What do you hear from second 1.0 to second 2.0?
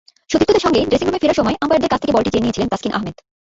ফেরার সময় আম্পায়ারের কাছ